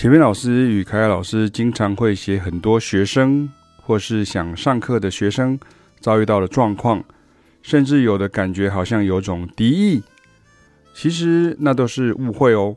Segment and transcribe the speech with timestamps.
[0.00, 3.50] 前面老师与凯凯老师经常会写很多学生
[3.82, 5.58] 或是想上课的学生
[5.98, 7.04] 遭遇到的状况，
[7.62, 10.00] 甚至有的感觉好像有种敌意，
[10.94, 12.76] 其实那都是误会哦。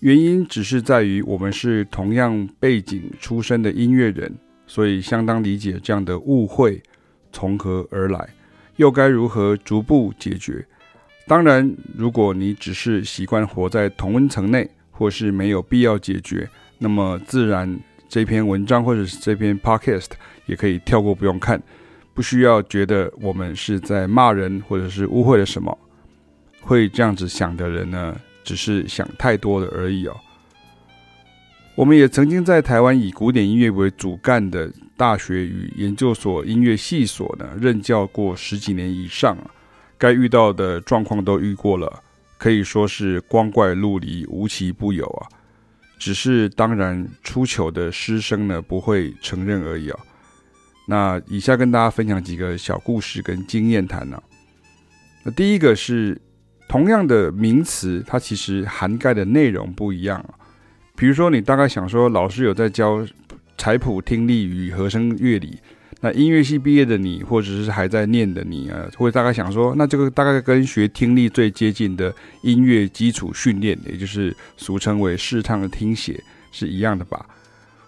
[0.00, 4.34] 原因只是在于我们是同样背景出身的音乐人，
[4.66, 6.82] 所以相当理解这样的误会
[7.32, 8.26] 从何而来，
[8.76, 10.66] 又该如何逐步解决。
[11.26, 14.66] 当然，如果你只是习惯活在同温层内。
[14.96, 16.48] 或是没有必要解决，
[16.78, 20.08] 那么自然这篇文章或者是这篇 podcast
[20.46, 21.62] 也可以跳过，不用看，
[22.14, 25.76] 不需要觉得我们是在骂人或者是误会了什么。
[26.60, 30.16] 会这样子想的人呢，只是想太多了而已哦。
[31.74, 39.36] 我们也曾经在台湾以古典音乐为主干的大学与研究所音乐系所呢任教过十几年以上，
[39.98, 42.02] 该遇到的状况都遇过了。
[42.38, 45.28] 可以说是光怪陆离，无奇不有啊！
[45.98, 50.00] 只是当然出糗的师生呢不会承认而已啊。
[50.86, 54.22] 那以下跟大家分享几个小故事跟经验谈呢。
[55.22, 56.20] 那第一个是
[56.68, 60.34] 同样的名词，它其实涵盖的内容不一样啊。
[60.94, 63.06] 比如说你大概想说，老师有在教
[63.56, 65.58] 采谱、听力与和声乐理。
[66.04, 77.24] 那音乐系毕业的你，或者是还在念的你啊，会大概想说，那这个大概跟学听力最接近的音乐基础训练，也就是俗称为视唱的听写是一样的吧？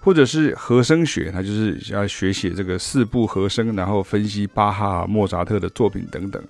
[0.00, 6.42] 或者是和声学，它就是要学写这个四部和声，然后分析巴哈、莫扎特的作品等等。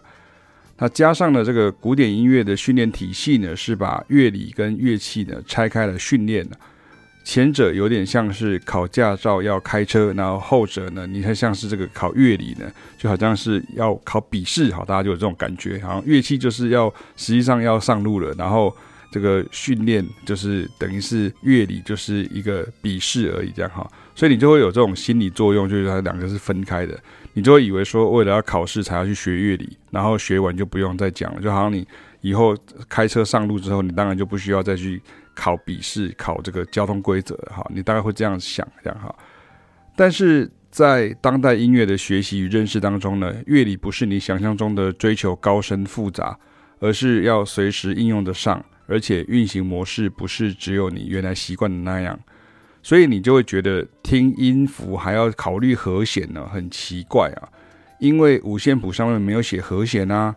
[0.78, 6.56] 那加上了这个古典音乐的训练体系呢，是把乐理跟乐器呢拆开了训练的。
[7.26, 18.72] 前者有点像是考驾照要开车，然后后者呢，你看像是这个考乐理呢，就好像是要考笔试，好，大家就有这种感觉，好像乐器就是要实际上要上路了，然后
[19.10, 23.84] 这个训练就是等于是乐理就是一个笔试而已，这样哈，
[24.14, 26.96] 所以你就会有这种心理作用，就是它两个是分开的，
[27.32, 31.84] 你就会以为说为了要考试才要去学乐理，然后学完就不用再讲了，就好像你
[32.20, 32.56] 以后
[32.88, 35.02] 开车上路之后，你当然就不需要再去。
[35.36, 39.14] 考笔试，考这个交通规则，哈，你大概会这样想，这样哈。
[39.94, 46.36] 但是在当代音乐的学习与认识当中呢，乐理不是你想象中的追求高深复杂，
[46.80, 52.18] 而是要随时应用得上，而且运行模式不是只有你原来习惯的那样，
[52.82, 57.48] 所以你就会觉得听音符还要考虑和弦呢，很奇怪啊，
[58.00, 60.34] 因为五线谱上面没有写和弦啊。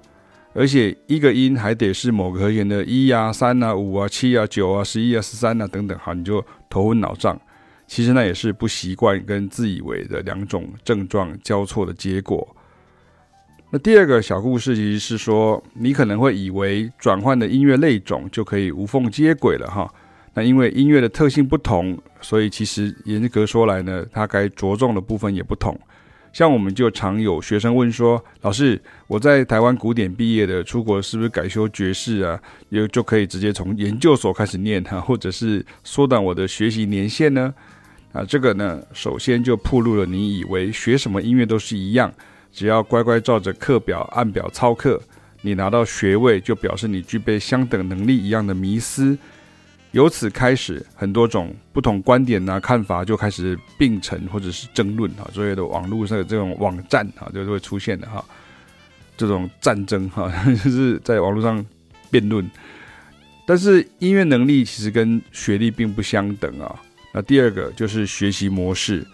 [0.54, 7.40] 而且一个音还得是某个和弦的一啊、三啊、五啊、七啊、九啊、十一啊、十三啊等等，好，你就头昏脑胀。
[7.88, 12.56] 其实那也是不习惯跟自以为的两种症状交错的结果。
[13.72, 19.92] 那第二个小故事其实是说，你可能会以为转换的音乐类种就可以无缝接轨了哈。
[20.34, 25.80] 那因为音乐的特性不同，所以其实严格说来呢，它该着重的部分也不同。
[26.32, 32.40] 像我们就常有学生问说：“老师，我在台湾古典毕业的，出国是不是改修爵士啊？
[32.70, 37.54] 有就可以直接从研究所开始念哈，或者是缩短我的学习年限呢？”
[38.14, 42.12] 啊，这个呢，首先就暴露了你以为学什么音乐都是一样，
[42.52, 45.00] 只要乖乖照着课表按表操课，
[45.42, 49.18] 你拿到学位就表示你具备相等能力一样的迷思。
[49.92, 58.24] 由此开始，很多种不同观点呐、啊、看法就开始并存或者是争论啊，所谓的网络上的这种网站啊，就是会出现的哈。
[59.18, 60.32] 这种战争哈，
[60.64, 61.66] 就是在网络上
[62.10, 62.50] 辩论。
[63.46, 66.80] 但是音乐能力其实跟学历并不相等啊。
[67.12, 69.06] 那第二个就是学习模式，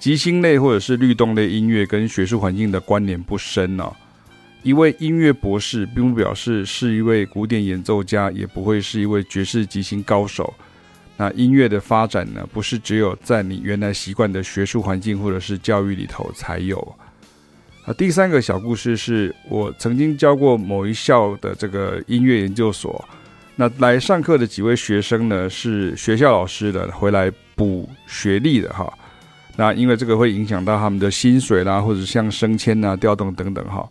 [0.00, 3.90] 即兴类或者是律动类音乐跟学术环境的关联不深啊。
[4.62, 10.52] 一位音乐博士，并不表示是一位古典演奏家，也不会是一位爵士即兴高手。
[11.16, 16.78] 那音乐的发展呢，不是只有在你原来习惯的学术环境或者是教育里头才有。
[17.84, 23.04] 啊，第三个小故事是我曾经教过某一校的这个音乐研究所，
[23.56, 28.92] 那来上课的几位学生呢，是学校老师的，回来补学历的哈。
[29.56, 33.88] 那因为这个会影响到他们的薪水啦，或者像升迁啊、调动等等哈。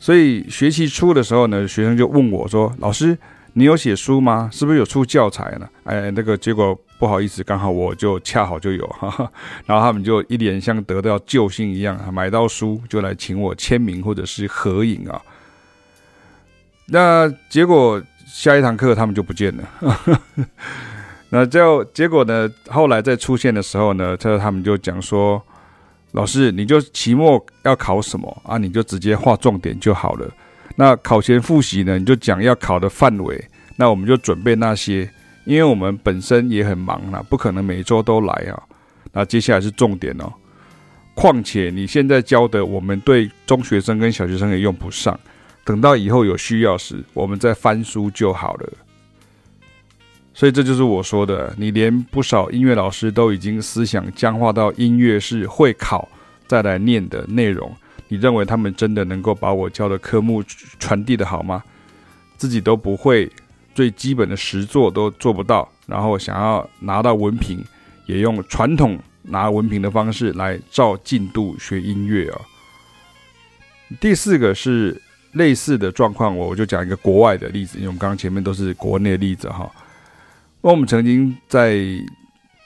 [0.00, 3.16] 所以学期初的时候呢，学生就问我说：“老师，
[3.52, 4.48] 你有写书吗？
[4.50, 9.30] 是不是有出教材呢？”哎，那个结果不好意思，刚好我就恰好就有哈哈。
[9.66, 15.20] 然后他们就一脸像得到救星一样，买到书就来请我签名或者是合影啊。
[16.86, 20.18] 那结果下一堂课他们就不见了。
[21.28, 25.40] 那就结果呢，后来再出现的时候呢，他他们就讲说。
[26.12, 28.58] 老师，你就期末要考什么啊？
[28.58, 30.28] 你就直接画重点就好了。
[30.76, 31.98] 那考前复习呢？
[31.98, 33.44] 你就讲要考的范围，
[33.76, 35.08] 那我们就准备那些。
[35.44, 38.62] 因为我们本身也很忙啦，不可能每周都来啊。
[39.12, 40.32] 那接下来是重点哦。
[41.14, 45.18] 况且你现在教的，我们对中学生跟小学生也用不上。
[45.64, 48.72] 等到以后有需要时，我们再翻书就好了。
[50.40, 56.08] 所以这就是我说的，你连不少音乐老师都已经思想僵化到音乐是会考
[56.46, 57.70] 再来念的内容，
[58.08, 60.42] 你认为他们真的能够把我教的科目
[60.78, 61.62] 传递得好吗？
[62.38, 63.30] 自己都不会，
[63.74, 67.62] 最基本的实作都做不到，然后想要拿到文凭，
[68.06, 72.40] 也用传统拿文凭的方式来照进度学音乐啊。
[74.00, 74.98] 第四个是
[75.32, 79.70] 类似的状况，我我就讲一个国外的例子，因为我们刚刚前面都是国内的例子哈。
[80.62, 81.78] 那我们曾经在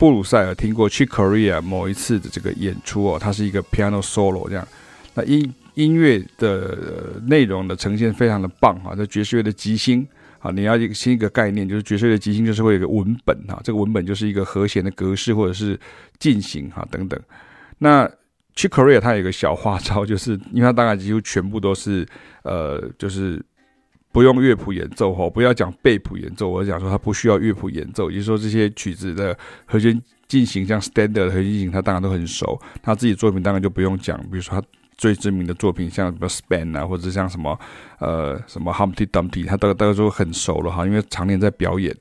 [0.00, 4.67] 布鲁塞尔听过 Chick Corea 某一次的这个演出哦，它是一个 piano solo 这样，
[5.14, 10.05] 那音音乐的内容的呈现非常的棒啊，这爵士乐的即兴
[10.41, 15.79] 啊，你要一个新一个概念，就是爵士乐的即兴就是会有一个文本哈，这个文本就是一个和弦的格式或者是
[16.19, 17.20] 进行哈等等。
[17.79, 18.05] 那
[18.56, 22.05] Chick Corea 它有一个小花招，就是因为它大概几乎全部都是
[22.43, 23.41] 呃就是。
[24.15, 32.57] 不用乐谱演奏哈，不要讲背谱演奏，我讲说他不需要乐谱演奏，也就是说这些曲子的和弦进行，像 standard 的和弦进行，他当然都很熟。
[32.81, 34.65] 他自己作品当然就不用讲，比如说他
[34.97, 37.59] 最知名的作品，像什么 Span 啊，或者像什么
[37.99, 41.93] 呃什么 Humpty Dumpty，他大概大概都很熟了哈，因为常年在表演。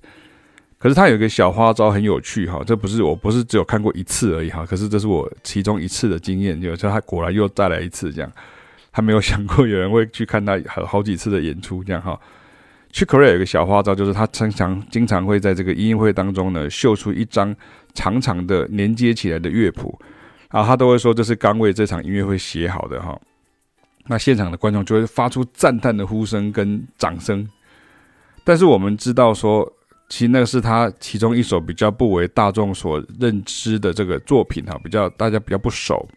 [0.77, 8.31] 可是他有一个小花招很有趣哈，这不是我不是只有看过一次而已哈，可是这是我其中一次的经验，就他果然又再来一次这样。
[8.93, 12.17] 他没有想过有人会去看他好好几次的演出，这样哈。
[12.91, 17.55] Chick Corea 有一个小花招，就是他经常经常会在这个音乐会当中呢，秀出一张
[17.95, 19.99] 长长的连接起来的乐谱，
[20.51, 23.19] 然后他都会说这是刚为这场音乐会写好的哈。
[24.05, 27.49] 那现场的观众就会发出赞叹的呼声跟掌声。
[28.43, 29.67] 但是我们知道说，
[30.07, 36.07] 其实那个是他其中一首比较不为大众所认知的这个作品哈，比较大家比较不熟，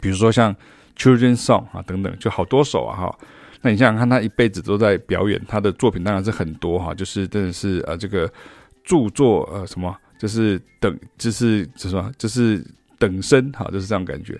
[0.00, 0.56] 比如说像。
[1.00, 3.18] Children's Song 啊，等等，就好多首啊哈。
[3.62, 8.30] 那你想想看，他一辈子都在表演，他的作品当然是很多哈，就是真的是呃这个
[8.84, 12.62] 著作呃什么，就是等就是就是什么，就是
[12.98, 14.38] 等身哈，就是这样感觉。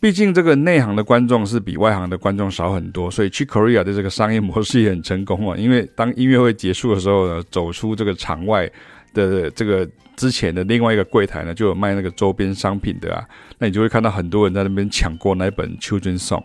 [0.00, 5.56] 毕竟这个内行的观众是比外行的观众少很多，所以 Chick Corea 的这个商业模式也很成功啊。
[5.56, 8.68] 因为当音乐会结束的时候呢，走出这个场外。
[9.14, 13.24] 的这个之前的另外一个柜台呢，就有卖那个周边商品的啊，
[13.58, 16.44] 那你就会看到很多人在那边抢过那本 Children's Song。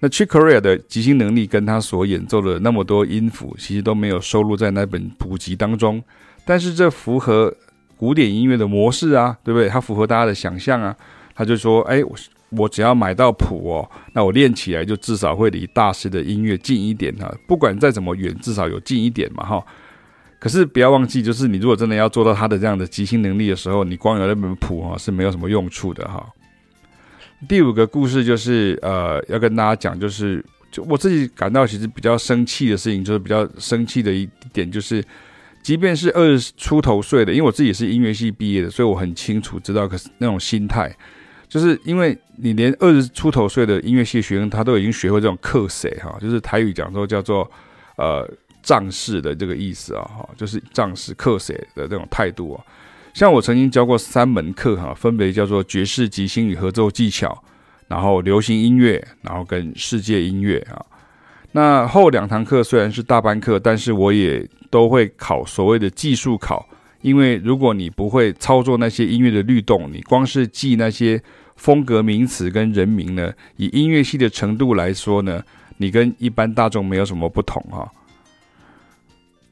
[0.00, 6.02] 那 Chick Corea 的即兴能力跟他所演奏的那么多音符，其实都没有收录在那本谱集当中。
[6.44, 7.54] 但是这符合
[7.96, 9.68] 古典音乐的模式啊，对不对？
[9.68, 10.94] 它符合大家的想象啊。
[11.34, 12.14] 他就说：“哎，我
[12.50, 17.34] 我只要买到谱哦，那我练起来就至少会离大师的音乐近一点哈。
[17.46, 19.64] 不管再怎么远，至少有近一点嘛，哈。”
[20.38, 26.24] 可是不要忘记，就是你如果真的要做到他的这样的即兴能力的时候，你光有那本谱哈是没有什么用处的哈。
[27.48, 35.02] 第五个故事就是呃要跟大家讲，就是就我自己感到其实比较生气的事情，就是比较生气的一点就是，
[35.62, 40.94] 即便是二十出头岁的，因为我自己是音乐系毕业的，所以我很清楚知道，可是那种心态，
[41.48, 47.50] 就是因为你连二十出头岁的音乐系学生他都已经学会这种克谁哈，就是台语讲说叫做
[47.96, 48.28] 呃。
[48.66, 52.58] 仗势的这个意思啊，哈，就是仗势克谁的这种态度啊。
[53.14, 57.40] 像我曾经教过三门课哈，分别叫做爵士即兴与合奏技巧，
[57.86, 60.84] 然后流行音乐，然后跟世界音乐啊。
[61.52, 66.68] 那后两堂课虽然是大班课，但是我也都会考所谓的技术考，
[67.02, 71.22] 因为如果你不会操作那些音乐的律动，你光是记那些
[71.54, 75.40] 风格名词跟人名呢，以音乐系的程度来说呢，
[75.76, 77.88] 你跟一般大众没有什么不同哈。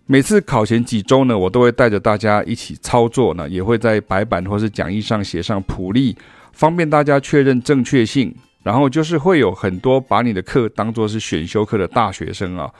[0.07, 6.17] 每次考前几周呢，我都会带着大家一起操作呢，也会在白板或是讲义上写上谱例，
[6.53, 8.35] 方便大家确认正确性。
[8.63, 12.71] 然后就是会有很多把你的课当做是选修课的大学生啊，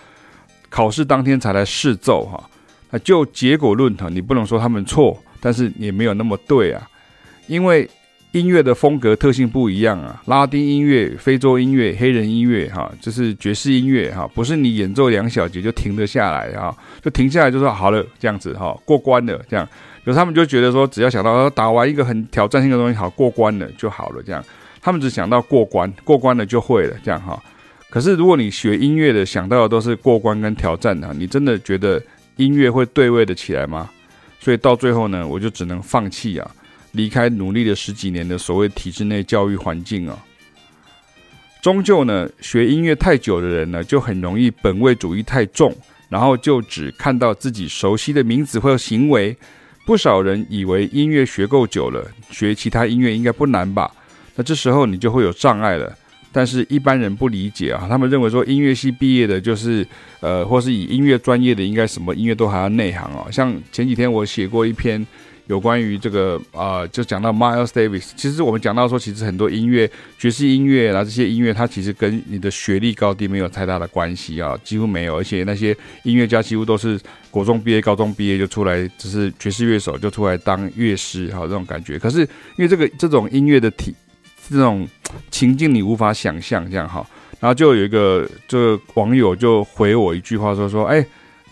[0.69, 2.43] 考试当天才来试奏哈。
[2.91, 6.89] 那就结果论哈，你不能说他们错，但是也没有那么对啊，
[7.47, 7.89] 因为。
[8.35, 19.69] 音乐的风格特性不一样啊，拉丁音乐、非洲音乐、黑人音乐，哈，就是爵士音乐，哈，不是你演奏两小节就停得下来啊，就停下来就说好了，这样子哈，过关了，这样，
[20.03, 24.45] 有他们就觉得说，只要想到打完一个很挑战性的东西，好过关了就好了，这样，
[24.83, 27.41] 他们只想到过关，过关了就会了，这样哈。
[27.89, 32.03] 可是如果你学音乐的，想到的都是过关跟挑战啊，你真的觉得
[32.35, 33.89] 音乐会对位的起来吗？
[34.41, 36.51] 所以到最后呢，我就只能放弃啊。
[36.95, 40.17] 离开努力了十几年的所谓体制内教育环境啊，
[41.61, 45.75] 终究呢，学音乐太久的人呢，就很容易本位主义太重，
[46.09, 49.37] 然后就只看到自己熟悉的名字或行为。
[49.87, 53.91] 不少人以为音乐学够久了，学其他音乐应该不难吧？
[54.37, 55.93] 那这时候你就会有障碍了。
[56.33, 59.87] 但是一般人不理解啊，他们认为说音乐系毕业的就是
[60.21, 63.27] 呃，或是以音乐专业的，应该什么音乐都还要内行哦。
[63.33, 65.05] 像前几天我写过一篇。
[65.47, 68.13] 有关于这个啊、就讲到 Miles Davis。
[68.17, 75.19] 其实我们讲到说，其实很多音乐、爵士音乐啦，这些音乐它其实跟你的学历高低没有太大的关系啊，几乎没有。
[75.19, 76.99] 而且那些音乐家几乎都是
[77.31, 81.99] 国中毕业、高中毕业就出来，只是爵士乐手就出来当乐师哈，这种感觉。
[81.99, 83.95] 可是因为这个这种音乐的体
[84.49, 84.89] 这种
[85.31, 87.07] 情境你无法想象这样哈，
[87.39, 91.05] 然后就有一个这个网友就回我一句话说说，哎。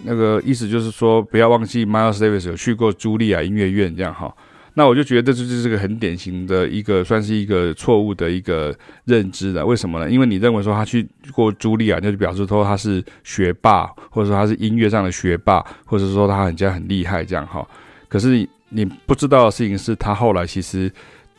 [0.04, 4.34] 那个意思就是说，不要忘记 Miles Davis 有去过茱莉亚音乐院，这样哈。
[4.74, 9.64] 那我就觉得这就是个很典型的一个，算是一个错误的一个认知的。
[9.66, 10.10] 为什么呢？
[10.10, 17.62] 因为你认为说他去过茱莉亚，那就表示说他是学霸，或者说他是音乐上的学霸，或者说他人家很厉害这样哈。
[18.08, 20.90] 可是你你不知道的事情是他后来其实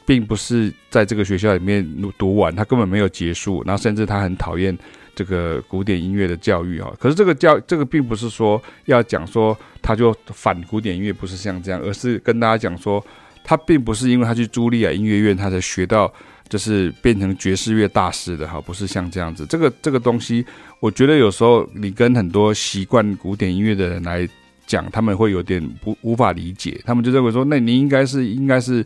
[0.05, 1.83] 并不是在这个学校里面
[2.19, 4.77] 读完，他根本没有结束，然后甚至他很讨厌。
[5.15, 13.03] 这个古典音乐的教育啊，可是这个教这个并不是说要讲说他就反古典音乐，不是像这样，而是跟大家讲说，
[13.43, 16.11] 他并不是因为他去茱莉亚音乐院，他才学到
[16.49, 19.45] 就是变成爵士乐大师的哈，不是像这样子。
[19.45, 20.45] 这个这个东西，
[20.79, 24.27] 我觉得有时候你跟很多习惯古典音乐的人来
[24.65, 28.85] 讲，他们会有点不无法理解，他们就认为说，那你应该是应该是。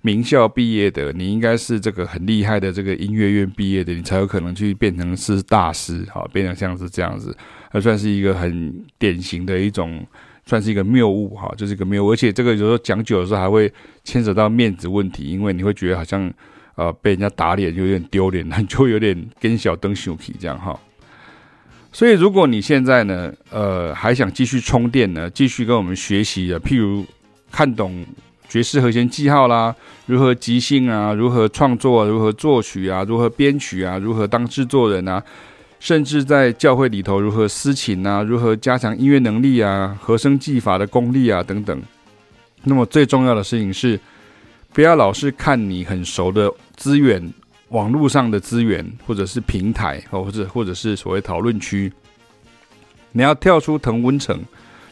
[0.00, 7.36] 名校毕业的，你应该是这个很厉害的这个音乐院毕业的，你才有可能去变成是大师，好，变成像是这样子，
[7.70, 10.06] 还算是一个很典型的一种，
[10.46, 13.70] 算是一个谬误，哈，就是一个谬误，而且这个有时候讲久的时候还会
[14.04, 16.32] 牵扯到面子问题，因为你会觉得好像
[16.76, 20.78] 呃被人家打脸就有点丢脸，你就有点跟小灯熊皮这样哈。
[21.90, 27.04] 所以如果你现在呢，呃，还想继续充电呢，继续跟我们学习的，譬如
[27.50, 28.06] 看懂。
[28.48, 29.74] 爵士和弦记号啦，
[30.06, 35.22] 如何即兴啊，如何创作，啊如何作曲啊，如何编曲啊，如何当制作人啊，
[35.78, 41.78] 甚至在教会里头如何私琴啊，如何加强音乐能力啊，和声技法的功力啊等等。
[42.64, 44.00] 那么最重要的事情是，
[44.72, 47.32] 不要老是看你很熟的资源，
[47.68, 51.92] 网络上的资源，或者是平台，或者或者是所谓讨论区，
[53.12, 54.42] 你要跳出同温层。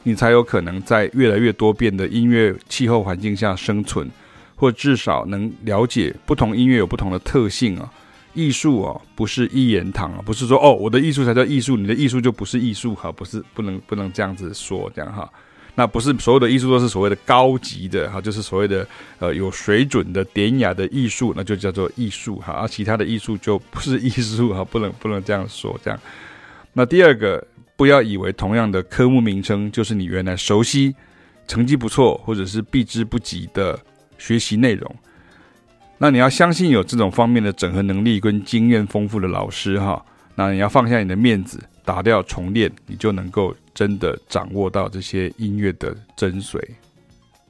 [0.07, 4.09] 你才有可能在越来越多变的音乐气候环境下生存，
[4.55, 7.93] 或至少能了解不同音乐有不同的特性啊。
[8.33, 15.29] 艺术啊，不是一言堂啊，不是说哦，我的艺术才叫艺术，你的艺术就不是艺术哈，不是不能不能这样子说这样哈。
[15.75, 18.87] 那不是所有的艺术都是所谓的高级的哈，就是所谓的
[19.19, 25.99] 呃有水准的典雅的艺术，那就叫做艺术哈，而其他的艺术就不是艺术哈，不能不能这样说这样。
[26.73, 27.45] 那第二个。
[27.77, 30.95] 不要以为同样的科目名称就是你原来熟悉、
[31.47, 33.79] 成绩不错或者是避之不及的
[34.19, 34.97] 学习内容。
[35.99, 40.05] 那你要相信有这种方面的整合能力跟经验丰富的老师哈。
[40.35, 46.61] 那你要放下你的面子，打掉重练，你就能够真的掌握到这些音乐的精髓。